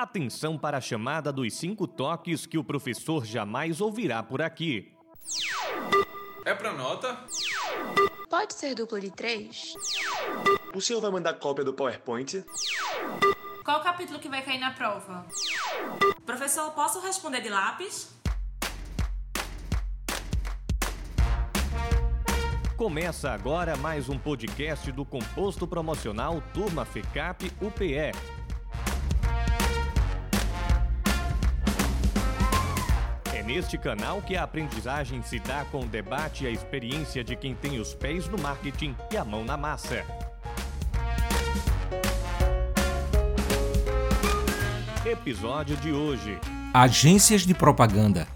[0.00, 4.96] Atenção para a chamada dos cinco toques que o professor jamais ouvirá por aqui.
[6.42, 7.18] É pra nota?
[8.30, 9.74] Pode ser duplo de três?
[10.74, 12.42] O senhor vai mandar cópia do PowerPoint?
[13.62, 15.26] Qual o capítulo que vai cair na prova?
[16.24, 18.10] Professor, posso responder de lápis?
[22.74, 28.39] Começa agora mais um podcast do Composto Promocional Turma FECAP UPE.
[33.54, 37.52] Neste canal que a aprendizagem se dá com o debate e a experiência de quem
[37.52, 40.04] tem os pés no marketing e a mão na massa.
[45.04, 46.38] Episódio de hoje:
[46.72, 48.28] Agências de propaganda,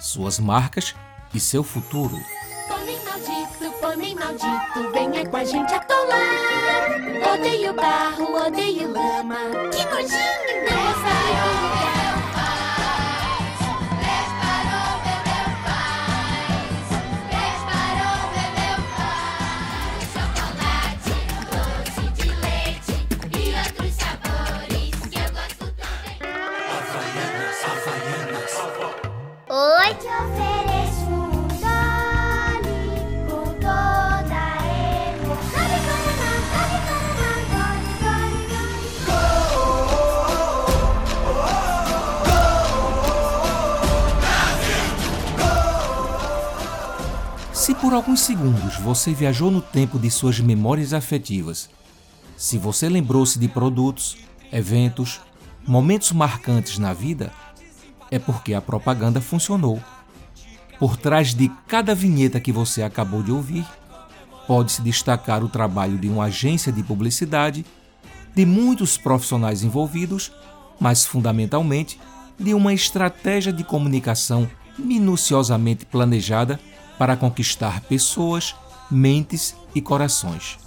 [0.00, 0.94] suas marcas
[1.34, 2.16] e seu futuro.
[2.66, 7.34] Pônei maldito, pônei maldito, venha com a gente atolar.
[7.34, 9.36] Odeio barro, odeio lama.
[9.70, 10.62] Que nojinho!
[10.62, 10.71] Nessa
[47.82, 51.68] por alguns segundos você viajou no tempo de suas memórias afetivas,
[52.36, 54.18] se você lembrou-se de produtos,
[54.52, 55.20] eventos,
[55.66, 57.32] momentos marcantes na vida,
[58.08, 59.82] é porque a propaganda funcionou.
[60.78, 63.66] Por trás de cada vinheta que você acabou de ouvir,
[64.46, 67.66] pode-se destacar o trabalho de uma agência de publicidade,
[68.32, 70.30] de muitos profissionais envolvidos,
[70.78, 71.98] mas fundamentalmente
[72.38, 76.60] de uma estratégia de comunicação minuciosamente planejada
[76.98, 78.54] para conquistar pessoas,
[78.90, 80.58] mentes e corações.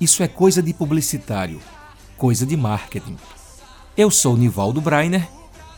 [0.00, 1.60] Isso é coisa de publicitário,
[2.16, 3.16] coisa de marketing.
[3.96, 5.26] Eu sou Nivaldo Breiner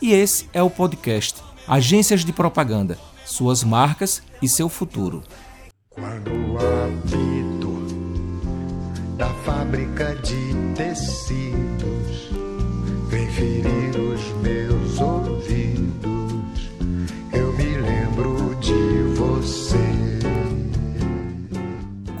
[0.01, 5.23] e esse é o podcast Agências de Propaganda, suas marcas e seu futuro.
[5.89, 6.51] Quando o
[9.21, 12.31] da fábrica de tecidos
[13.07, 14.70] vem ferir os meus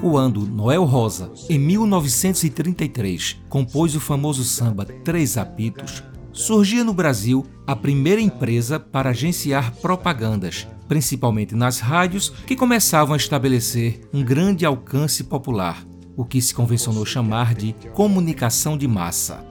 [0.01, 6.03] Quando Noel Rosa, em 1933, compôs o famoso samba Três Apitos,
[6.33, 13.17] surgia no Brasil a primeira empresa para agenciar propagandas, principalmente nas rádios, que começavam a
[13.17, 15.85] estabelecer um grande alcance popular,
[16.17, 19.45] o que se convencionou chamar de comunicação de massa.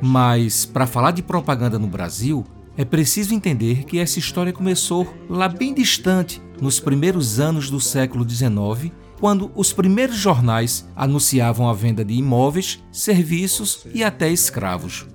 [0.00, 2.46] Mas, para falar de propaganda no Brasil,
[2.76, 8.28] é preciso entender que essa história começou lá bem distante, nos primeiros anos do século
[8.28, 15.06] XIX, quando os primeiros jornais anunciavam a venda de imóveis, serviços e até escravos.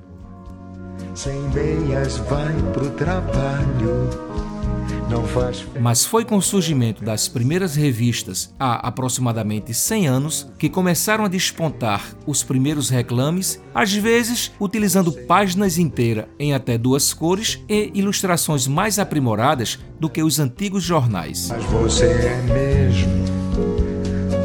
[1.14, 4.10] Sem meias vai pro trabalho,
[5.10, 10.70] não faz Mas foi com o surgimento das primeiras revistas há aproximadamente 100 anos que
[10.70, 17.60] começaram a despontar os primeiros reclames, às vezes utilizando páginas inteiras em até duas cores
[17.70, 21.48] e ilustrações mais aprimoradas do que os antigos jornais.
[21.50, 23.25] Mas você é mesmo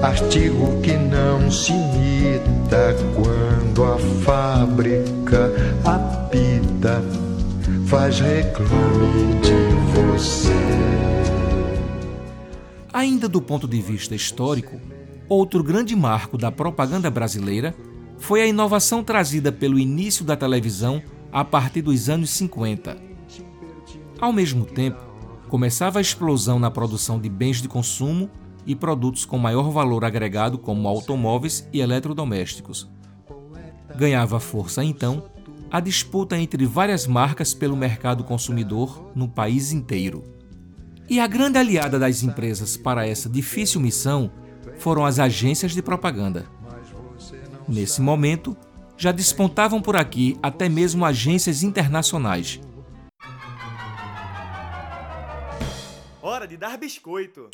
[0.02, 5.50] artigo que não se imita quando a fábrica
[5.84, 7.02] apita,
[7.86, 10.48] faz reclame de você.
[12.92, 14.80] Ainda do ponto de vista histórico,
[15.28, 17.74] outro grande marco da propaganda brasileira
[18.18, 22.96] foi a inovação trazida pelo início da televisão a partir dos anos 50.
[24.18, 25.00] Ao mesmo tempo,
[25.48, 28.30] começava a explosão na produção de bens de consumo
[28.66, 32.88] e produtos com maior valor agregado, como automóveis e eletrodomésticos.
[33.96, 35.24] Ganhava força, então,
[35.70, 40.24] a disputa entre várias marcas pelo mercado consumidor no país inteiro.
[41.08, 44.30] E a grande aliada das empresas para essa difícil missão
[44.78, 46.46] foram as agências de propaganda.
[47.68, 48.56] Nesse momento,
[48.96, 52.60] já despontavam por aqui até mesmo agências internacionais.
[56.22, 57.48] Hora de dar biscoito.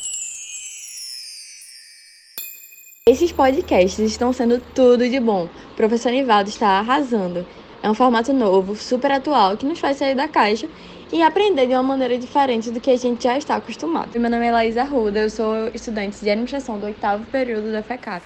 [3.07, 5.45] Esses podcasts estão sendo tudo de bom.
[5.45, 7.47] O professor Nivaldo está arrasando.
[7.81, 10.67] É um formato novo, super atual, que nos faz sair da caixa
[11.09, 14.19] e aprender de uma maneira diferente do que a gente já está acostumado.
[14.19, 18.23] Meu nome é Laís Arruda, eu sou estudante de administração do oitavo período da FECAP.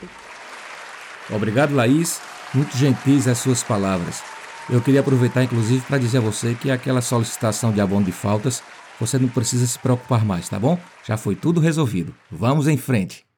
[1.30, 2.20] Obrigado, Laís.
[2.52, 4.24] Muito gentis as suas palavras.
[4.68, 8.64] Eu queria aproveitar, inclusive, para dizer a você que aquela solicitação de abono de faltas,
[9.00, 10.76] você não precisa se preocupar mais, tá bom?
[11.06, 12.16] Já foi tudo resolvido.
[12.32, 13.30] Vamos em frente.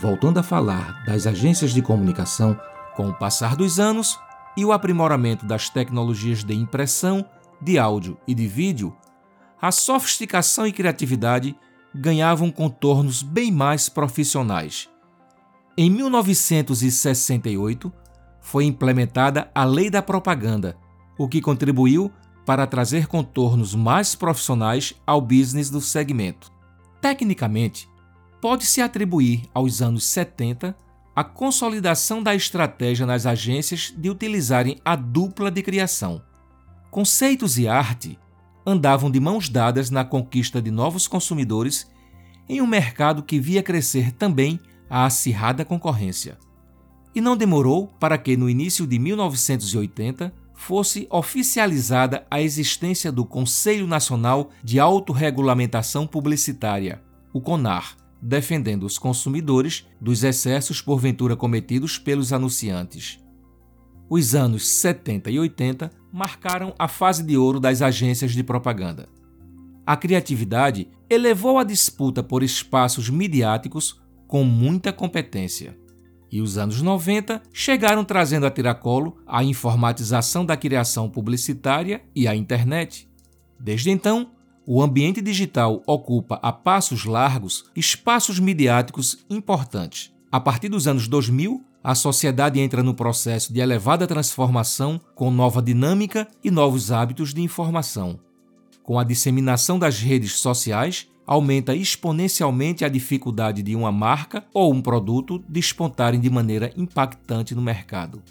[0.00, 2.58] Voltando a falar das agências de comunicação,
[2.96, 4.18] com o passar dos anos
[4.56, 7.22] e o aprimoramento das tecnologias de impressão,
[7.60, 8.96] de áudio e de vídeo,
[9.60, 11.54] a sofisticação e criatividade
[11.94, 14.88] ganhavam contornos bem mais profissionais.
[15.76, 17.92] Em 1968,
[18.40, 20.78] foi implementada a Lei da Propaganda,
[21.18, 22.10] o que contribuiu
[22.46, 26.50] para trazer contornos mais profissionais ao business do segmento.
[27.02, 27.86] Tecnicamente,
[28.40, 30.76] pode-se atribuir aos anos 70
[31.14, 36.22] a consolidação da estratégia nas agências de utilizarem a dupla de criação.
[36.90, 38.18] Conceitos e arte
[38.64, 41.90] andavam de mãos dadas na conquista de novos consumidores
[42.48, 44.58] em um mercado que via crescer também
[44.88, 46.38] a acirrada concorrência.
[47.14, 53.86] E não demorou para que, no início de 1980, fosse oficializada a existência do Conselho
[53.86, 57.02] Nacional de Autorregulamentação Publicitária,
[57.32, 63.18] o CONAR, defendendo os consumidores dos excessos porventura cometidos pelos anunciantes.
[64.08, 69.08] Os anos 70 e 80 marcaram a fase de ouro das agências de propaganda.
[69.86, 75.76] A criatividade elevou a disputa por espaços midiáticos com muita competência.
[76.30, 82.36] E os anos 90 chegaram trazendo a tiracolo a informatização da criação publicitária e a
[82.36, 83.08] internet.
[83.58, 84.30] Desde então,
[84.72, 90.12] o ambiente digital ocupa a passos largos espaços midiáticos importantes.
[90.30, 95.60] A partir dos anos 2000, a sociedade entra no processo de elevada transformação com nova
[95.60, 98.20] dinâmica e novos hábitos de informação.
[98.84, 104.80] Com a disseminação das redes sociais, aumenta exponencialmente a dificuldade de uma marca ou um
[104.80, 108.22] produto despontarem de maneira impactante no mercado.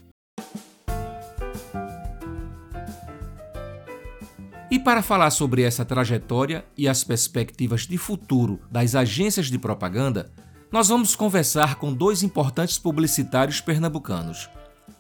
[4.72, 10.32] E para falar sobre essa trajetória e as perspectivas de futuro das agências de propaganda,
[10.72, 14.48] nós vamos conversar com dois importantes publicitários pernambucanos.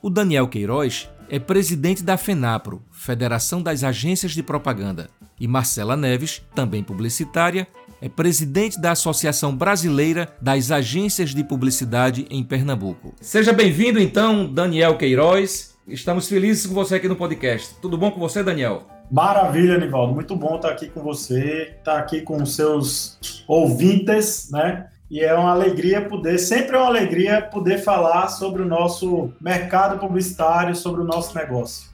[0.02, 5.08] O Daniel Queiroz é presidente da FENAPRO, Federação das Agências de Propaganda,
[5.40, 7.68] e Marcela Neves, também publicitária,
[8.02, 13.14] é presidente da Associação Brasileira das Agências de Publicidade em Pernambuco.
[13.22, 15.76] Seja bem-vindo então, Daniel Queiroz.
[15.88, 17.76] Estamos felizes com você aqui no podcast.
[17.80, 18.99] Tudo bom com você, Daniel?
[19.12, 20.14] Maravilha, Nivaldo.
[20.14, 24.88] Muito bom estar aqui com você, estar aqui com os seus ouvintes, né?
[25.10, 30.00] E é uma alegria poder, sempre é uma alegria poder falar sobre o nosso mercado
[30.00, 31.90] publicitário, sobre o nosso negócio.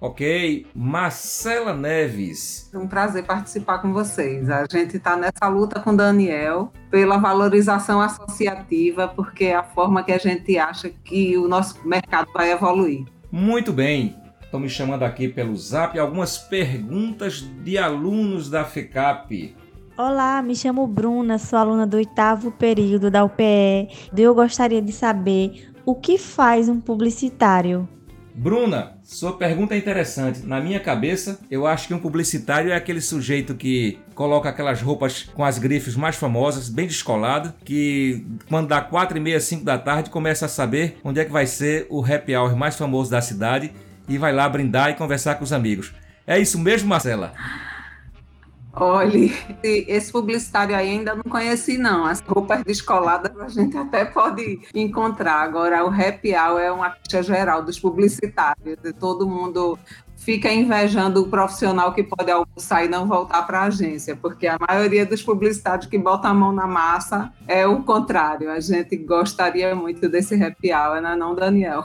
[0.00, 2.68] Ok, Marcela Neves.
[2.72, 4.50] É um prazer participar com vocês.
[4.50, 10.02] A gente está nessa luta com o Daniel pela valorização associativa, porque é a forma
[10.02, 13.04] que a gente acha que o nosso mercado vai evoluir.
[13.30, 14.16] Muito bem,
[14.52, 19.56] estão me chamando aqui pelo zap algumas perguntas de alunos da FECAP.
[19.96, 23.88] Olá, me chamo Bruna, sou aluna do oitavo período da UPE.
[24.14, 27.88] Eu gostaria de saber o que faz um publicitário.
[28.34, 30.46] Bruna, sua pergunta é interessante.
[30.46, 35.30] Na minha cabeça, eu acho que um publicitário é aquele sujeito que coloca aquelas roupas
[35.34, 39.78] com as grifes mais famosas, bem descolado, que quando dá quatro e meia, cinco da
[39.78, 43.22] tarde, começa a saber onde é que vai ser o happy hour mais famoso da
[43.22, 43.72] cidade
[44.14, 45.92] e vai lá brindar e conversar com os amigos.
[46.26, 47.32] É isso mesmo, Marcela?
[48.74, 52.06] Olhe, esse publicitário aí ainda não conheci, não.
[52.06, 55.42] As roupas descoladas a gente até pode encontrar.
[55.42, 58.78] Agora, o happy hour é uma queixa geral dos publicitários.
[58.98, 59.78] Todo mundo
[60.16, 64.56] fica invejando o profissional que pode almoçar e não voltar para a agência, porque a
[64.68, 68.50] maioria dos publicitários que botam a mão na massa é o contrário.
[68.50, 71.84] A gente gostaria muito desse happy hour, não é não, Daniel?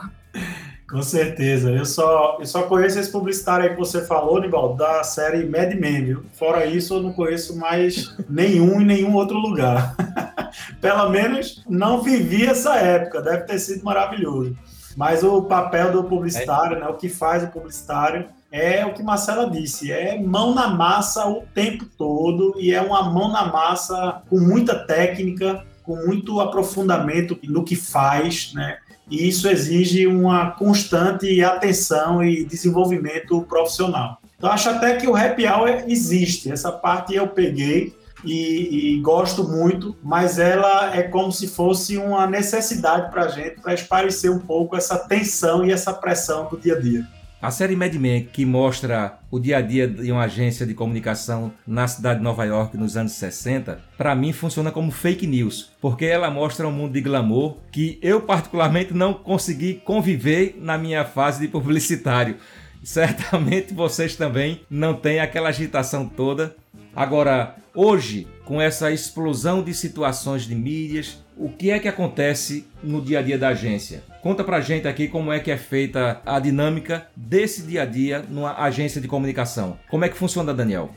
[0.90, 1.70] Com certeza.
[1.70, 5.74] Eu só, eu só conheço esse publicitário aí que você falou, Nibaldo, da série Mad
[5.74, 6.24] Men, viu?
[6.32, 9.94] Fora isso, eu não conheço mais nenhum em nenhum outro lugar.
[10.80, 14.56] Pelo menos não vivi essa época, deve ter sido maravilhoso.
[14.96, 19.48] Mas o papel do publicitário, né, o que faz o publicitário, é o que Marcela
[19.48, 24.40] disse, é mão na massa o tempo todo e é uma mão na massa com
[24.40, 28.78] muita técnica, com muito aprofundamento no que faz, né?
[29.10, 34.18] E isso exige uma constante atenção e desenvolvimento profissional.
[34.36, 37.92] Então, acho até que o happy hour existe, essa parte eu peguei
[38.24, 43.60] e, e gosto muito, mas ela é como se fosse uma necessidade para a gente,
[43.60, 47.06] para esparecer um pouco essa tensão e essa pressão do dia a dia.
[47.40, 51.52] A série Mad Men, que mostra o dia a dia de uma agência de comunicação
[51.64, 56.04] na cidade de Nova York nos anos 60, para mim funciona como fake news, porque
[56.04, 61.40] ela mostra um mundo de glamour que eu particularmente não consegui conviver na minha fase
[61.40, 62.38] de publicitário.
[62.82, 66.56] Certamente vocês também não têm aquela agitação toda.
[66.92, 73.02] Agora, hoje, com essa explosão de situações de mídias, o que é que acontece no
[73.02, 74.02] dia a dia da agência?
[74.22, 78.24] Conta pra gente aqui como é que é feita a dinâmica desse dia a dia
[78.26, 79.78] numa agência de comunicação.
[79.90, 80.88] Como é que funciona, Daniel?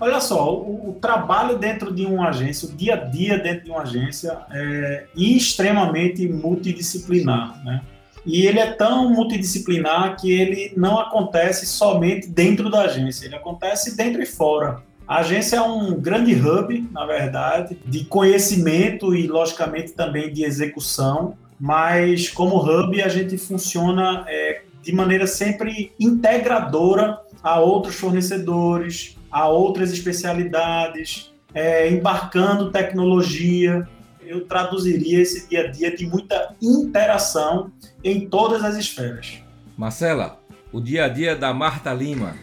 [0.00, 3.70] Olha só, o, o, trabalho dentro de uma agência, o dia a dia dentro de
[3.70, 7.82] uma agência é extremamente multidisciplinar, né?
[8.26, 13.96] E ele é tão multidisciplinar que ele não acontece somente dentro da agência, ele acontece
[13.96, 14.82] dentro e fora.
[15.06, 21.36] A agência é um grande hub, na verdade, de conhecimento e, logicamente, também de execução,
[21.60, 29.46] mas como hub a gente funciona é, de maneira sempre integradora a outros fornecedores, a
[29.46, 33.86] outras especialidades, é, embarcando tecnologia.
[34.22, 37.70] Eu traduziria esse dia a dia de muita interação
[38.02, 39.38] em todas as esferas.
[39.76, 40.40] Marcela,
[40.72, 42.34] o dia a dia da Marta Lima.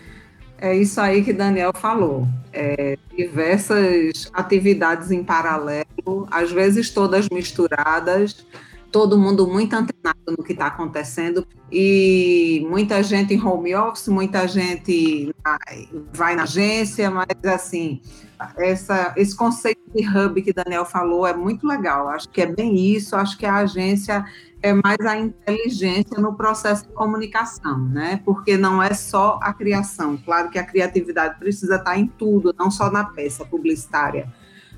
[0.62, 2.28] É isso aí que Daniel falou.
[2.54, 8.46] É, diversas atividades em paralelo, às vezes todas misturadas,
[8.92, 14.48] todo mundo muito antenado no que está acontecendo e muita gente em home office, muita
[14.48, 15.34] gente
[16.14, 18.00] vai na agência, mas assim,
[18.58, 22.08] essa, esse conceito de hub que Daniel falou é muito legal.
[22.10, 23.16] Acho que é bem isso.
[23.16, 24.26] Acho que a agência
[24.62, 28.22] é mais a inteligência no processo de comunicação, né?
[28.24, 30.18] Porque não é só a criação.
[30.18, 34.32] Claro que a criatividade precisa estar em tudo, não só na peça publicitária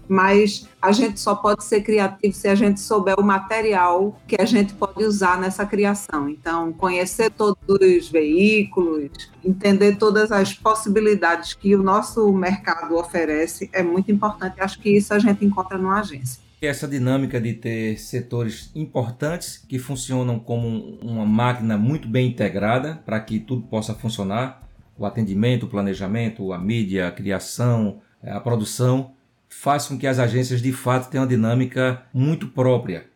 [0.08, 4.46] mas a gente só pode ser criativo se a gente souber o material que a
[4.46, 6.30] gente pode usar nessa criação.
[6.30, 9.10] Então, conhecer todos os veículos,
[9.44, 14.60] entender todas as possibilidades que o nosso mercado oferece é muito importante.
[14.60, 16.42] Acho que isso a gente encontra numa agência.
[16.66, 23.20] Essa dinâmica de ter setores importantes que funcionam como uma máquina muito bem integrada para
[23.20, 24.64] que tudo possa funcionar,
[24.98, 29.12] o atendimento, o planejamento, a mídia, a criação, a produção,
[29.50, 33.08] faz com que as agências de fato tenham uma dinâmica muito própria.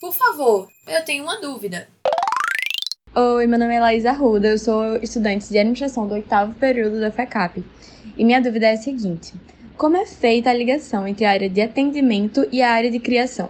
[0.00, 1.86] Por favor, eu tenho uma dúvida.
[3.14, 7.10] Oi, meu nome é Laís Arruda, eu sou estudante de administração do oitavo período da
[7.10, 7.62] FECAP.
[8.16, 9.34] E minha dúvida é a seguinte:
[9.78, 13.48] como é feita a ligação entre a área de atendimento e a área de criação?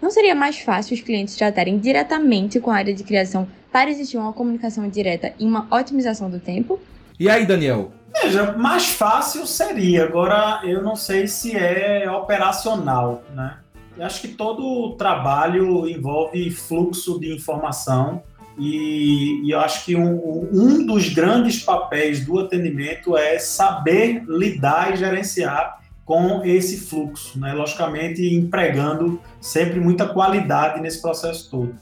[0.00, 4.16] Não seria mais fácil os clientes tratarem diretamente com a área de criação para existir
[4.16, 6.78] uma comunicação direta e uma otimização do tempo?
[7.18, 13.58] E aí, Daniel, Veja, mais fácil seria, agora eu não sei se é operacional, né?
[13.98, 18.22] Eu acho que todo trabalho envolve fluxo de informação
[18.58, 24.92] e, e eu acho que um, um dos grandes papéis do atendimento é saber lidar
[24.92, 27.52] e gerenciar com esse fluxo, né?
[27.54, 31.74] logicamente empregando sempre muita qualidade nesse processo todo.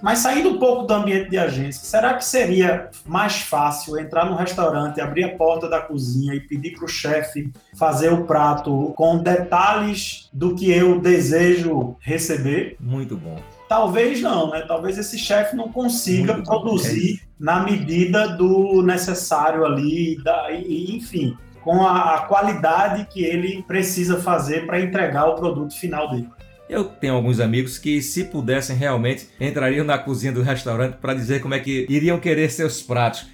[0.00, 4.36] Mas saindo um pouco do ambiente de agência, será que seria mais fácil entrar num
[4.36, 9.18] restaurante, abrir a porta da cozinha e pedir para o chefe fazer o prato com
[9.18, 12.76] detalhes do que eu desejo receber?
[12.78, 13.57] Muito bom.
[13.68, 14.62] Talvez não, né?
[14.66, 20.96] Talvez esse chefe não consiga Muito produzir é na medida do necessário ali, da, e,
[20.96, 26.28] enfim, com a, a qualidade que ele precisa fazer para entregar o produto final dele.
[26.68, 31.40] Eu tenho alguns amigos que, se pudessem realmente, entrariam na cozinha do restaurante para dizer
[31.40, 33.26] como é que iriam querer seus pratos.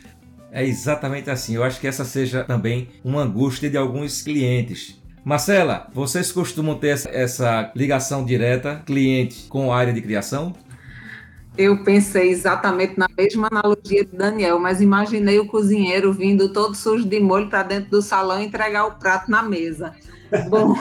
[0.53, 1.57] É exatamente assim.
[1.57, 5.03] Eu acho que essa seja também uma angústia de alguns clientes.
[5.25, 10.54] Marcela, vocês costumam ter essa ligação direta cliente com a área de criação?
[11.57, 17.09] Eu pensei exatamente na mesma analogia de Daniel, mas imaginei o cozinheiro vindo todo sujo
[17.09, 19.95] de molho para dentro do salão entregar o prato na mesa.
[20.50, 20.75] Bom,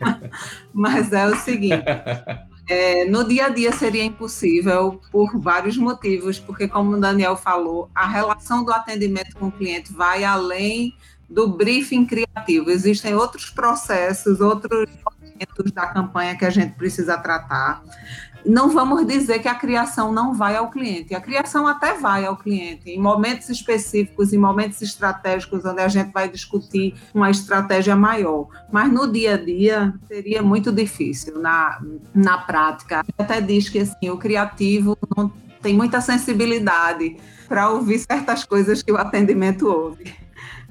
[0.72, 1.84] Mas é o seguinte.
[2.70, 7.90] É, no dia a dia seria impossível por vários motivos, porque, como o Daniel falou,
[7.94, 10.94] a relação do atendimento com o cliente vai além
[11.28, 12.70] do briefing criativo.
[12.70, 17.82] Existem outros processos, outros momentos da campanha que a gente precisa tratar
[18.44, 21.14] não vamos dizer que a criação não vai ao cliente.
[21.14, 26.12] A criação até vai ao cliente, em momentos específicos, em momentos estratégicos, onde a gente
[26.12, 28.48] vai discutir uma estratégia maior.
[28.72, 31.80] Mas no dia a dia seria muito difícil na,
[32.14, 33.04] na prática.
[33.18, 35.30] Até diz que assim, o criativo não
[35.60, 37.16] tem muita sensibilidade
[37.48, 40.14] para ouvir certas coisas que o atendimento ouve.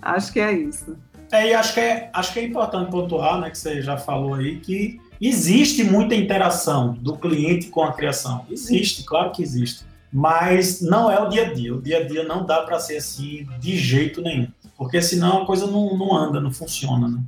[0.02, 0.98] Acho que é isso.
[1.32, 4.36] É, e acho que é, acho que é importante pontuar, né, que você já falou
[4.36, 8.46] aí, que Existe muita interação do cliente com a criação.
[8.50, 9.86] Existe, claro que existe.
[10.14, 11.76] mas não é o dia a dia.
[11.76, 15.46] O dia a dia não dá para ser assim de jeito nenhum, porque senão a
[15.46, 17.08] coisa não, não anda, não funciona.
[17.08, 17.20] Né?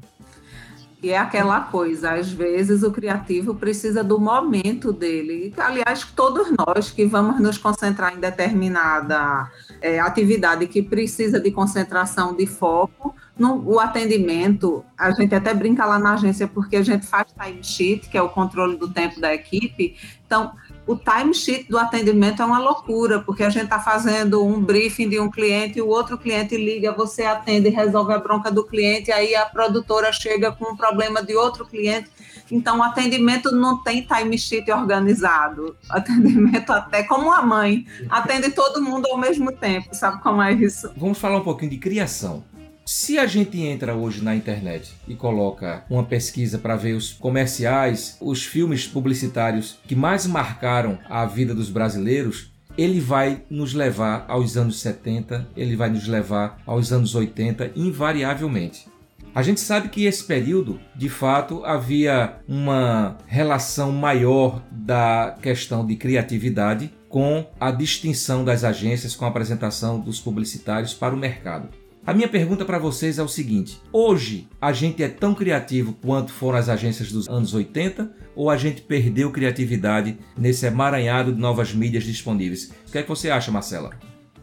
[1.02, 5.54] E é aquela coisa, às vezes o criativo precisa do momento dele.
[5.58, 9.50] Aliás, todos nós que vamos nos concentrar em determinada
[9.82, 15.86] é, atividade que precisa de concentração, de foco, no, o atendimento, a gente até brinca
[15.86, 19.22] lá na agência porque a gente faz time sheet, que é o controle do tempo
[19.22, 19.96] da equipe.
[20.26, 20.52] Então,
[20.90, 25.20] o timesheet do atendimento é uma loucura, porque a gente está fazendo um briefing de
[25.20, 29.46] um cliente o outro cliente liga, você atende, resolve a bronca do cliente, aí a
[29.46, 32.10] produtora chega com um problema de outro cliente.
[32.52, 35.76] Então, o atendimento não tem timesheet organizado.
[35.88, 40.92] Atendimento até como uma mãe, atende todo mundo ao mesmo tempo, sabe como é isso?
[40.98, 42.44] Vamos falar um pouquinho de criação.
[42.92, 48.18] Se a gente entra hoje na internet e coloca uma pesquisa para ver os comerciais,
[48.20, 54.58] os filmes publicitários que mais marcaram a vida dos brasileiros, ele vai nos levar aos
[54.58, 58.88] anos 70, ele vai nos levar aos anos 80, invariavelmente.
[59.36, 65.96] A gente sabe que esse período, de fato, havia uma relação maior da questão de
[65.96, 71.70] criatividade com a distinção das agências, com a apresentação dos publicitários para o mercado.
[72.10, 76.32] A minha pergunta para vocês é o seguinte: hoje a gente é tão criativo quanto
[76.32, 81.72] foram as agências dos anos 80 ou a gente perdeu criatividade nesse emaranhado de novas
[81.72, 82.72] mídias disponíveis?
[82.88, 83.92] O que é que você acha, Marcela?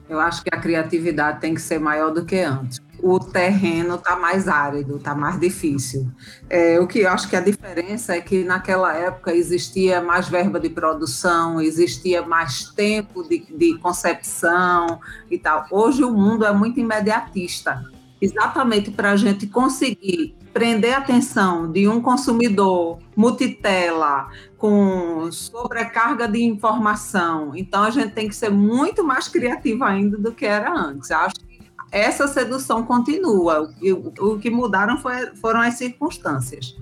[0.09, 2.81] Eu acho que a criatividade tem que ser maior do que antes.
[3.03, 6.11] O terreno está mais árido, está mais difícil.
[6.49, 10.59] É, o que eu acho que a diferença é que naquela época existia mais verba
[10.61, 15.67] de produção, existia mais tempo de, de concepção e tal.
[15.71, 17.83] Hoje o mundo é muito imediatista.
[18.21, 26.43] Exatamente para a gente conseguir prender a atenção de um consumidor multitela, com sobrecarga de
[26.43, 27.55] informação.
[27.55, 31.11] Então a gente tem que ser muito mais criativo ainda do que era antes.
[31.11, 31.61] Acho que
[31.93, 33.71] essa sedução continua.
[34.19, 36.75] O, o que mudaram foi, foram as circunstâncias.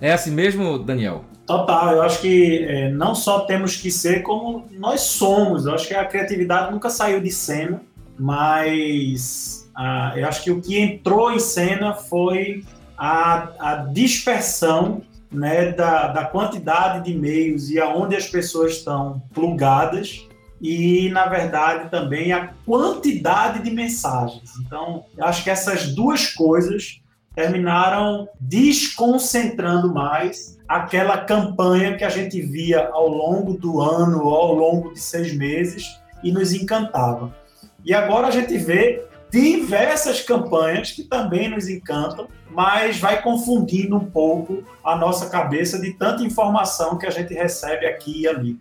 [0.00, 1.24] É assim mesmo, Daniel?
[1.46, 5.66] Total, eu acho que é, não só temos que ser como nós somos.
[5.66, 7.82] Eu acho que a criatividade nunca saiu de cena,
[8.16, 12.62] mas ah, eu acho que o que entrou em cena foi
[12.96, 20.26] a, a dispersão né, da, da quantidade de e-mails e aonde as pessoas estão plugadas
[20.60, 24.50] e, na verdade, também a quantidade de mensagens.
[24.64, 27.00] Então, acho que essas duas coisas
[27.34, 34.94] terminaram desconcentrando mais aquela campanha que a gente via ao longo do ano ao longo
[34.94, 35.84] de seis meses
[36.22, 37.34] e nos encantava.
[37.84, 39.04] E agora a gente vê
[39.34, 45.92] diversas campanhas que também nos encantam, mas vai confundindo um pouco a nossa cabeça de
[45.92, 48.60] tanta informação que a gente recebe aqui e ali.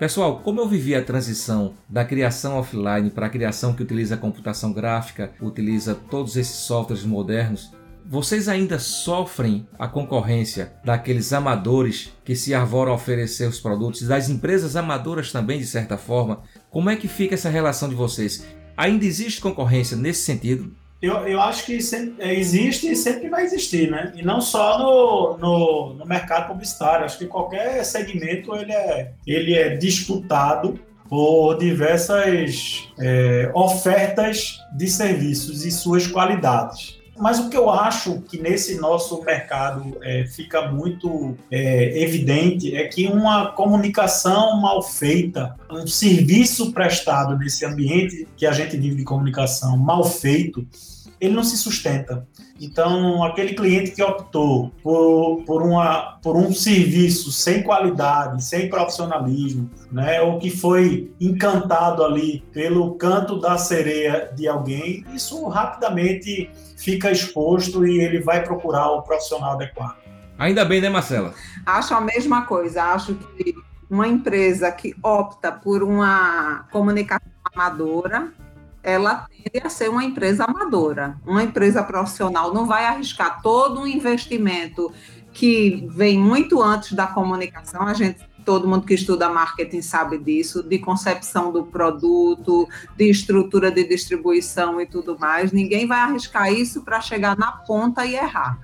[0.00, 4.72] Pessoal, como eu vivi a transição da criação offline para a criação que utiliza computação
[4.72, 7.72] gráfica, utiliza todos esses softwares modernos,
[8.04, 14.28] vocês ainda sofrem a concorrência daqueles amadores que se arvoram a oferecer os produtos, das
[14.28, 16.42] empresas amadoras também, de certa forma?
[16.68, 18.44] Como é que fica essa relação de vocês?
[18.80, 20.72] Ainda existe concorrência nesse sentido?
[21.02, 24.10] Eu, eu acho que sempre, existe e sempre vai existir, né?
[24.16, 27.04] E não só no, no, no, mercado publicitário.
[27.04, 35.62] Acho que qualquer segmento ele é, ele é disputado por diversas é, ofertas de serviços
[35.66, 36.98] e suas qualidades.
[37.20, 42.88] Mas o que eu acho que nesse nosso mercado é, fica muito é, evidente é
[42.88, 49.04] que uma comunicação mal feita, um serviço prestado nesse ambiente que a gente vive de
[49.04, 50.66] comunicação mal feito,
[51.20, 52.26] ele não se sustenta.
[52.60, 59.70] Então, aquele cliente que optou por, por, uma, por um serviço sem qualidade, sem profissionalismo,
[59.90, 67.10] né, ou que foi encantado ali pelo canto da sereia de alguém, isso rapidamente fica
[67.10, 69.96] exposto e ele vai procurar o profissional adequado.
[70.38, 71.34] Ainda bem, né, Marcela?
[71.66, 72.82] Acho a mesma coisa.
[72.84, 73.54] Acho que
[73.90, 78.32] uma empresa que opta por uma comunicação amadora,
[78.82, 81.16] ela tende a ser uma empresa amadora.
[81.26, 84.92] Uma empresa profissional não vai arriscar todo um investimento
[85.32, 87.82] que vem muito antes da comunicação.
[87.82, 93.70] A gente, todo mundo que estuda marketing sabe disso, de concepção do produto, de estrutura
[93.70, 95.52] de distribuição e tudo mais.
[95.52, 98.58] Ninguém vai arriscar isso para chegar na ponta e errar.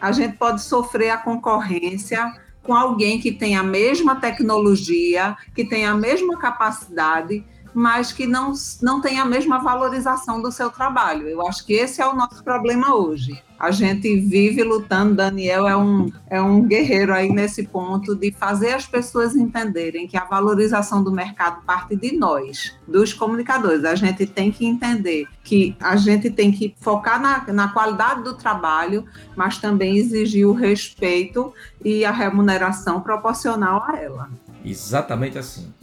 [0.00, 5.86] A gente pode sofrer a concorrência com alguém que tem a mesma tecnologia, que tem
[5.86, 7.44] a mesma capacidade,
[7.76, 11.28] mas que não, não tem a mesma valorização do seu trabalho.
[11.28, 13.38] Eu acho que esse é o nosso problema hoje.
[13.58, 18.72] A gente vive lutando, Daniel é um, é um guerreiro aí nesse ponto de fazer
[18.72, 23.84] as pessoas entenderem que a valorização do mercado parte de nós, dos comunicadores.
[23.84, 28.32] A gente tem que entender que a gente tem que focar na, na qualidade do
[28.34, 29.04] trabalho,
[29.36, 31.52] mas também exigir o respeito
[31.84, 34.30] e a remuneração proporcional a ela.
[34.64, 35.74] Exatamente assim.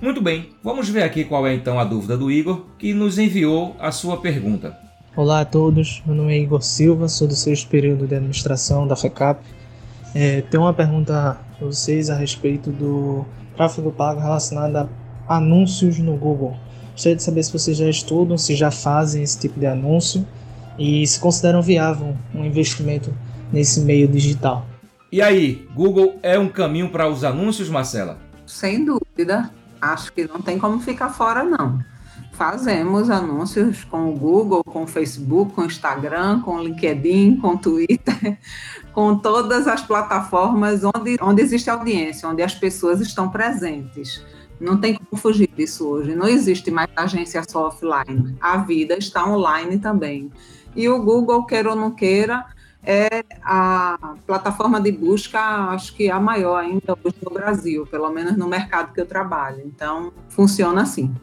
[0.00, 3.76] Muito bem, vamos ver aqui qual é então a dúvida do Igor, que nos enviou
[3.78, 4.76] a sua pergunta.
[5.16, 8.96] Olá a todos, meu nome é Igor Silva, sou do sexto período de administração da
[8.96, 9.40] FECAP.
[10.14, 13.24] É, tenho uma pergunta para vocês a respeito do
[13.56, 14.90] tráfego pago relacionado
[15.28, 16.56] a anúncios no Google.
[16.92, 20.26] Gostaria de saber se vocês já estudam, se já fazem esse tipo de anúncio
[20.76, 23.14] e se consideram viável um investimento
[23.52, 24.66] nesse meio digital.
[25.10, 28.18] E aí, Google é um caminho para os anúncios, Marcela?
[28.44, 29.50] Sem dúvida,
[29.92, 31.82] acho que não tem como ficar fora, não.
[32.32, 37.50] Fazemos anúncios com o Google, com o Facebook, com o Instagram, com o LinkedIn, com
[37.50, 38.38] o Twitter,
[38.92, 44.24] com todas as plataformas onde, onde existe audiência, onde as pessoas estão presentes.
[44.60, 46.14] Não tem como fugir disso hoje.
[46.14, 48.36] Não existe mais agência só offline.
[48.40, 50.30] A vida está online também.
[50.74, 52.46] E o Google, queira ou não queira,
[52.86, 58.36] é a plataforma de busca, acho que a maior ainda hoje no Brasil, pelo menos
[58.36, 59.62] no mercado que eu trabalho.
[59.64, 61.14] Então, funciona assim.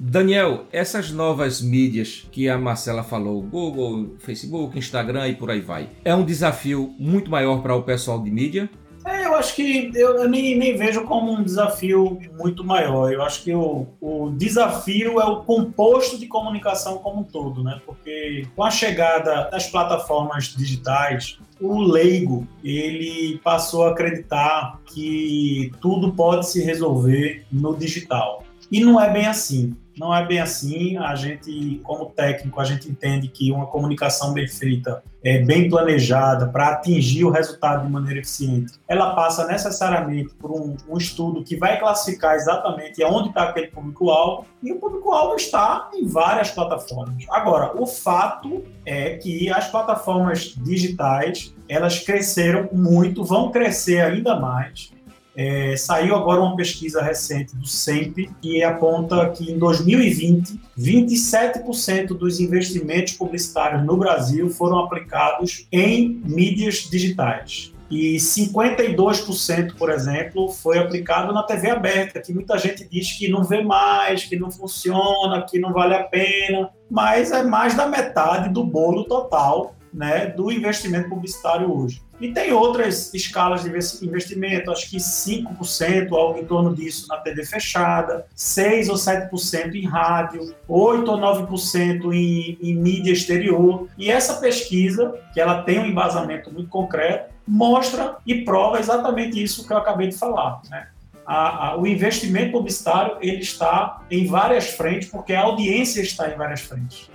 [0.00, 5.90] Daniel, essas novas mídias que a Marcela falou, Google, Facebook, Instagram e por aí vai,
[6.04, 8.70] é um desafio muito maior para o pessoal de mídia?
[9.08, 13.10] É, eu acho que eu, eu nem, nem, vejo como um desafio muito maior.
[13.10, 17.80] Eu acho que o, o desafio é o composto de comunicação como um todo, né?
[17.86, 26.12] Porque com a chegada das plataformas digitais, o leigo ele passou a acreditar que tudo
[26.12, 28.44] pode se resolver no digital.
[28.70, 29.74] E não é bem assim.
[29.98, 30.96] Não é bem assim.
[30.96, 36.46] A gente, como técnico, a gente entende que uma comunicação bem feita, é, bem planejada,
[36.48, 41.56] para atingir o resultado de maneira eficiente, ela passa necessariamente por um, um estudo que
[41.56, 47.24] vai classificar exatamente onde está aquele público-alvo, e o público-alvo está em várias plataformas.
[47.30, 54.92] Agora, o fato é que as plataformas digitais, elas cresceram muito, vão crescer ainda mais,
[55.40, 62.40] é, saiu agora uma pesquisa recente do SEMP que aponta que em 2020, 27% dos
[62.40, 67.72] investimentos publicitários no Brasil foram aplicados em mídias digitais.
[67.88, 73.44] E 52%, por exemplo, foi aplicado na TV aberta, que muita gente diz que não
[73.44, 78.52] vê mais, que não funciona, que não vale a pena, mas é mais da metade
[78.52, 82.02] do bolo total né, do investimento publicitário hoje.
[82.20, 87.44] E tem outras escalas de investimento, acho que 5%, algo em torno disso na TV
[87.44, 93.88] fechada, 6 ou 7% em rádio, 8 ou 9% em, em mídia exterior.
[93.96, 99.66] E essa pesquisa, que ela tem um embasamento muito concreto, mostra e prova exatamente isso
[99.66, 100.60] que eu acabei de falar.
[100.68, 100.88] Né?
[101.24, 106.36] A, a, o investimento publicitário ele está em várias frentes, porque a audiência está em
[106.36, 107.08] várias frentes.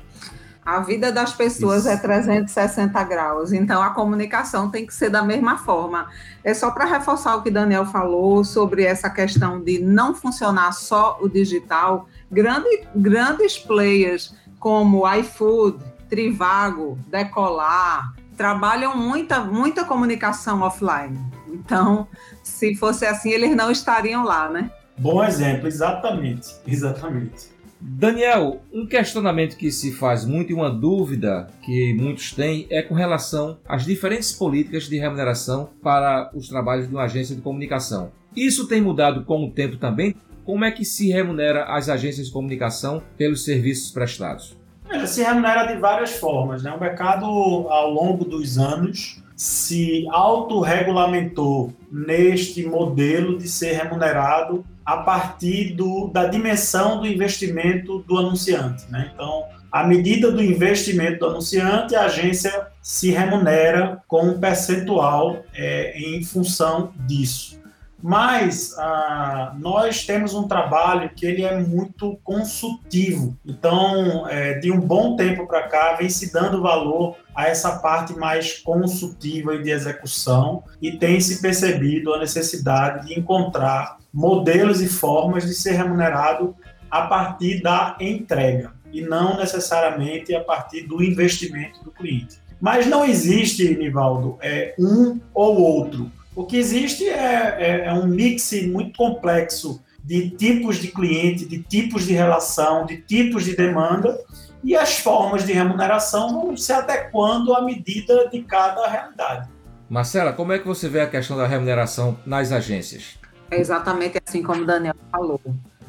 [0.66, 2.00] A vida das pessoas é Isso.
[2.00, 6.08] é 360 graus, então a comunicação tem que ser da mesma forma.
[6.44, 11.18] É só para reforçar o que Daniel falou sobre essa questão de não funcionar só
[11.22, 12.08] o digital.
[12.32, 21.20] Grande, grandes players como iFood, Trivago, Decolar, trabalham muita, muita comunicação offline.
[21.48, 22.08] Então,
[22.42, 24.72] se fosse assim, eles não estariam lá, né?
[24.98, 27.53] Bom exemplo, exatamente, exatamente.
[27.86, 32.94] Daniel, um questionamento que se faz muito e uma dúvida que muitos têm é com
[32.96, 38.10] relação às diferentes políticas de remuneração para os trabalhos de uma agência de comunicação.
[38.34, 40.16] Isso tem mudado com o tempo também?
[40.46, 44.58] Como é que se remunera as agências de comunicação pelos serviços prestados?
[44.90, 46.64] É, se remunera de várias formas.
[46.64, 46.72] Né?
[46.72, 55.74] O mercado, ao longo dos anos, se autorregulamentou neste modelo de ser remunerado a partir
[55.74, 58.86] do, da dimensão do investimento do anunciante.
[58.90, 59.12] Né?
[59.14, 65.98] Então, à medida do investimento do anunciante, a agência se remunera com um percentual é,
[65.98, 67.63] em função disso.
[68.06, 73.34] Mas ah, nós temos um trabalho que ele é muito consultivo.
[73.46, 78.14] Então, é, de um bom tempo para cá, vem se dando valor a essa parte
[78.14, 84.90] mais consultiva e de execução e tem se percebido a necessidade de encontrar modelos e
[84.90, 86.54] formas de ser remunerado
[86.92, 92.38] a partir da entrega e não necessariamente a partir do investimento do cliente.
[92.60, 98.08] Mas não existe, Nivaldo, é, um ou outro o que existe é, é, é um
[98.08, 104.20] mix muito complexo de tipos de cliente, de tipos de relação, de tipos de demanda,
[104.64, 109.50] e as formas de remuneração vão se adequando à medida de cada realidade.
[109.90, 113.18] Marcela, como é que você vê a questão da remuneração nas agências?
[113.52, 115.42] É exatamente assim como o Daniel falou.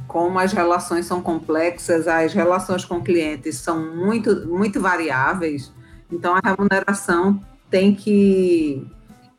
[0.06, 5.72] Como as relações são complexas, as relações com clientes são muito, muito variáveis,
[6.12, 8.86] então a remuneração tem que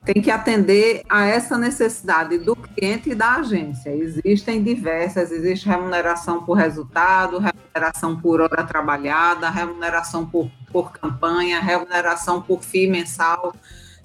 [0.05, 3.89] tem que atender a essa necessidade do cliente e da agência.
[3.89, 12.39] Existem diversas, existe remuneração por resultado, remuneração por hora trabalhada, remuneração por, por campanha, remuneração
[12.39, 13.55] por FII mensal.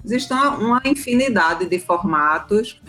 [0.03, 2.81] Existe uma, infinidade de formatos.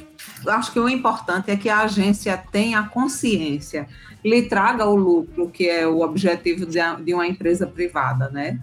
[0.46, 3.86] Acho que o importante é que a agência tenha consciência,
[4.24, 8.58] lhe traga o lucro, que é o objetivo de uma empresa privada, né?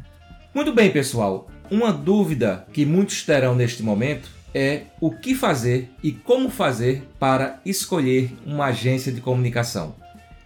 [0.56, 1.48] Muito bem, pessoal.
[1.70, 7.60] Uma dúvida que muitos terão neste momento é o que fazer e como fazer para
[7.66, 9.96] escolher uma agência de comunicação.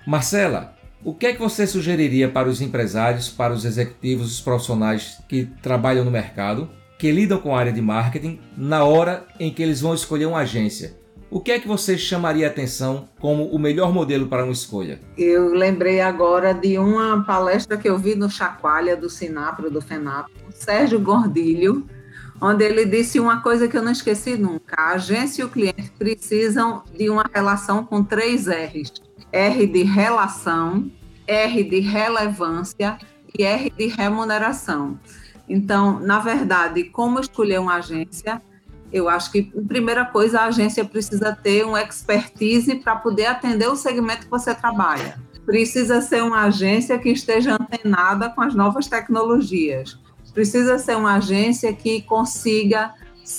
[0.05, 5.21] Marcela, o que é que você sugeriria para os empresários, para os executivos, os profissionais
[5.27, 9.61] que trabalham no mercado, que lidam com a área de marketing, na hora em que
[9.61, 10.95] eles vão escolher uma agência?
[11.29, 14.99] O que é que você chamaria atenção como o melhor modelo para uma escolha?
[15.17, 20.27] Eu lembrei agora de uma palestra que eu vi no Chacoalha do Sinapro, do FENAP,
[20.51, 21.87] Sérgio Gordilho,
[22.43, 24.75] onde ele disse uma coisa que eu não esqueci nunca.
[24.77, 28.91] A agência e o cliente precisam de uma relação com três R's.
[29.31, 30.91] R de relação,
[31.25, 32.97] R de relevância
[33.39, 34.99] e R de remuneração.
[35.47, 38.41] Então, na verdade, como escolher uma agência?
[38.91, 43.75] Eu acho que, primeira coisa, a agência precisa ter uma expertise para poder atender o
[43.75, 45.17] segmento que você trabalha.
[45.45, 49.97] Precisa ser uma agência que esteja antenada com as novas tecnologias.
[50.33, 52.93] Precisa ser uma agência que consiga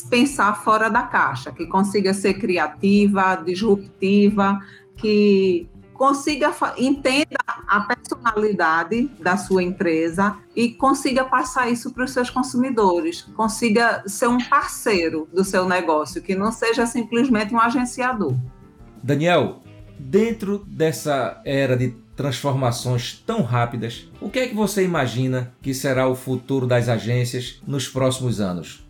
[0.09, 4.61] pensar fora da caixa, que consiga ser criativa, disruptiva,
[4.97, 12.29] que consiga entenda a personalidade da sua empresa e consiga passar isso para os seus
[12.31, 18.35] consumidores, consiga ser um parceiro do seu negócio, que não seja simplesmente um agenciador.
[19.03, 19.63] Daniel,
[19.99, 26.09] dentro dessa era de transformações tão rápidas, o que é que você imagina que será
[26.09, 28.85] o futuro das agências nos próximos anos?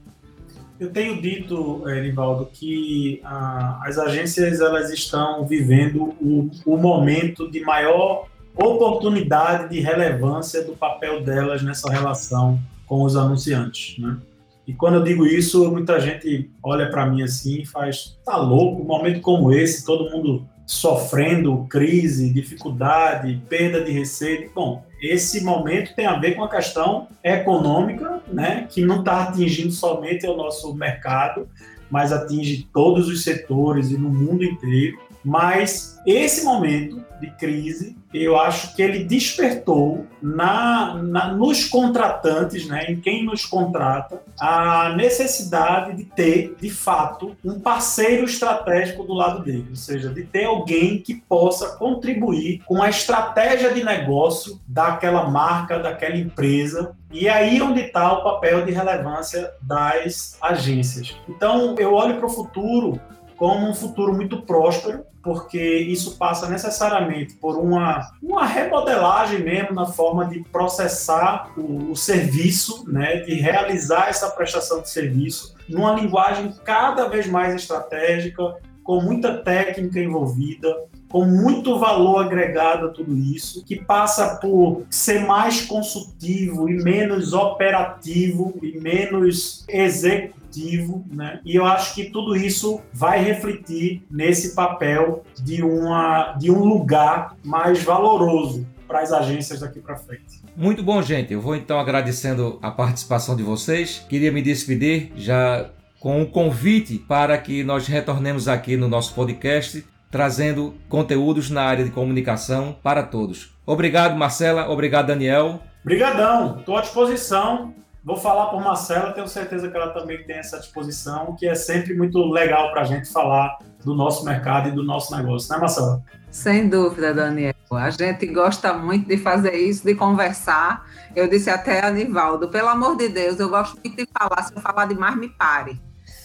[0.79, 7.61] Eu tenho dito, Erivaldo, que ah, as agências elas estão vivendo o, o momento de
[7.61, 14.19] maior oportunidade de relevância do papel delas nessa relação com os anunciantes, né?
[14.67, 18.83] E quando eu digo isso, muita gente olha para mim assim e faz, tá louco,
[18.83, 24.51] um momento como esse, todo mundo sofrendo crise, dificuldade, perda de receita.
[24.55, 29.73] Bom, esse momento tem a ver com a questão econômica, né, que não está atingindo
[29.73, 31.49] somente o nosso mercado,
[31.91, 34.99] mas atinge todos os setores e no mundo inteiro.
[35.25, 42.85] Mas esse momento de crise, eu acho que ele despertou na, na, nos contratantes, né,
[42.91, 49.43] em quem nos contrata, a necessidade de ter, de fato, um parceiro estratégico do lado
[49.43, 55.29] dele, ou seja, de ter alguém que possa contribuir com a estratégia de negócio daquela
[55.29, 56.95] marca, daquela empresa.
[57.11, 61.17] E é aí onde está o papel de relevância das agências.
[61.29, 63.01] Então, eu olho para o futuro
[63.37, 69.87] como um futuro muito próspero, porque isso passa necessariamente por uma, uma remodelagem mesmo na
[69.87, 76.55] forma de processar o, o serviço, né, de realizar essa prestação de serviço numa linguagem
[76.63, 83.65] cada vez mais estratégica, com muita técnica envolvida, com muito valor agregado a tudo isso,
[83.65, 91.39] que passa por ser mais consultivo e menos operativo e menos executivo, né?
[91.45, 97.37] E eu acho que tudo isso vai refletir nesse papel de uma de um lugar
[97.45, 100.43] mais valoroso para as agências daqui para frente.
[100.57, 101.33] Muito bom, gente.
[101.33, 104.05] Eu vou então agradecendo a participação de vocês.
[104.09, 109.94] Queria me despedir já com um convite para que nós retornemos aqui no nosso podcast
[110.15, 113.53] trazendo conteúdos na área de comunicação para todos.
[113.67, 114.71] Obrigado, Marcela.
[114.71, 115.61] Obrigado, Daniel.
[115.83, 116.61] Obrigadão.
[116.61, 117.75] Estou à disposição.
[118.05, 121.95] Vou falar por Marcela, tenho certeza que ela também tem essa disposição, que é sempre
[121.95, 126.01] muito legal para a gente falar do nosso mercado e do nosso negócio, né, Marcela?
[126.31, 127.53] Sem dúvida, Daniel.
[127.73, 130.87] A gente gosta muito de fazer isso, de conversar.
[131.17, 134.45] Eu disse até a Nivaldo, pelo amor de Deus, eu gosto muito de falar.
[134.45, 135.77] Se eu falar demais, me pare.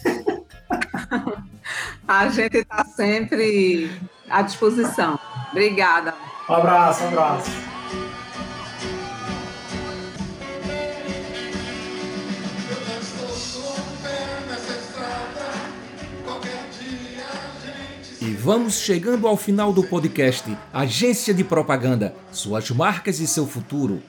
[2.06, 3.90] A gente está sempre
[4.28, 5.18] à disposição.
[5.50, 6.14] Obrigada.
[6.48, 7.50] Um abraço, um abraço.
[18.20, 24.02] E vamos chegando ao final do podcast Agência de Propaganda, suas marcas e seu futuro.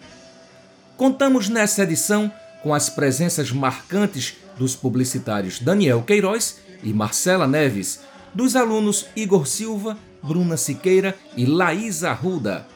[0.97, 8.01] Contamos nessa edição com as presenças marcantes dos publicitários Daniel Queiroz e Marcela Neves,
[8.33, 12.67] dos alunos Igor Silva, Bruna Siqueira e Laís Arruda.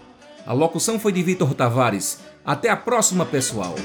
[0.45, 2.19] A locução foi de Vitor Tavares.
[2.45, 3.75] Até a próxima, pessoal!